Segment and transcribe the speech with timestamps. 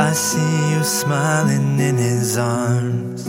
[0.00, 3.26] I see you smiling in his arms.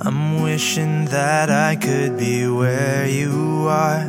[0.00, 4.04] I'm wishing that I could be where you are.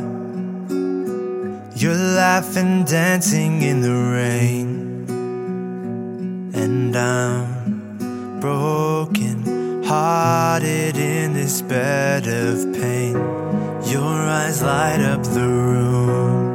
[1.76, 5.06] You're laughing, dancing in the rain.
[6.54, 13.14] And I'm broken hearted in this bed of pain.
[13.84, 16.49] Your eyes light up the room.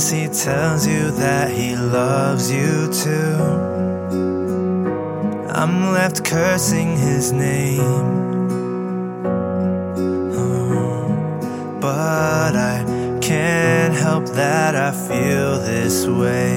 [0.00, 3.36] As he tells you that he loves you too.
[5.52, 7.80] I'm left cursing his name.
[10.40, 12.82] Oh, but I
[13.20, 16.54] can't help that I feel this way.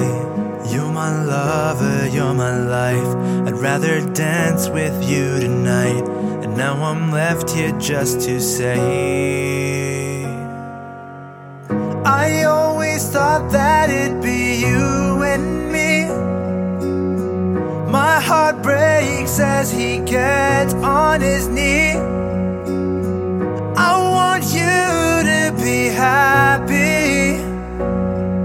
[0.73, 3.11] You're my lover, you're my life.
[3.45, 6.07] I'd rather dance with you tonight.
[6.43, 10.23] And now I'm left here just to say.
[12.05, 12.45] I
[18.23, 21.91] heart breaks as he gets on his knee.
[23.75, 24.75] I want you
[25.31, 27.43] to be happy,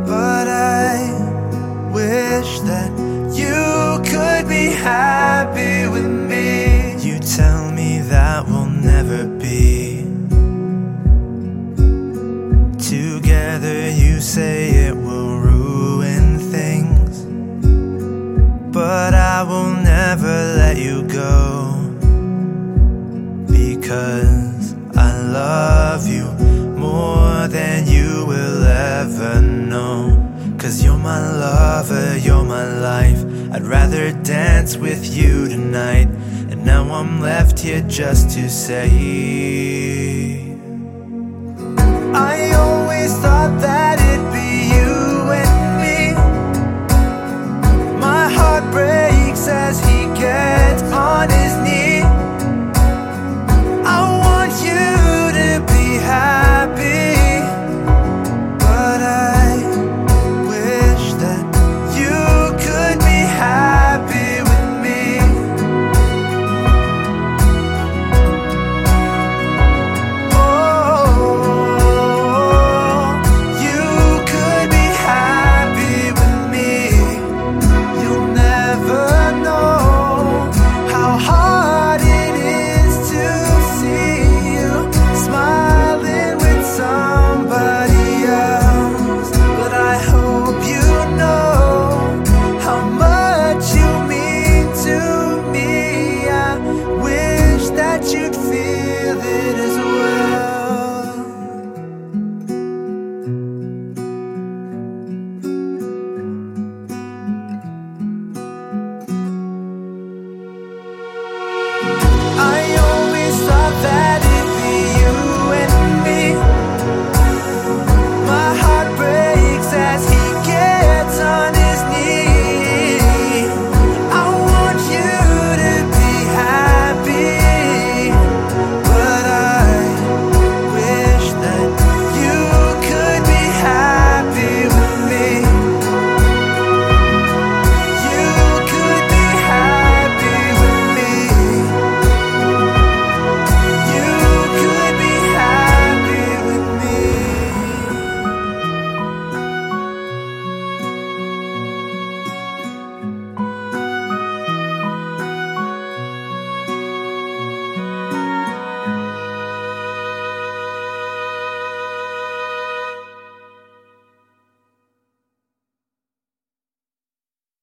[0.04, 0.96] but I
[1.92, 2.90] wish that
[3.40, 6.96] you could be happy with me.
[7.06, 10.02] You tell me that we'll never be
[12.78, 13.90] together.
[13.90, 15.27] You say it will
[24.96, 26.24] I love you
[26.76, 30.24] more than you will ever know.
[30.58, 33.24] Cause you're my lover, you're my life.
[33.52, 36.08] I'd rather dance with you tonight.
[36.50, 38.88] And now I'm left here just to say.
[42.14, 44.92] I always thought that it'd be you
[45.42, 45.52] and
[45.82, 46.00] me.
[48.00, 49.80] My heart breaks as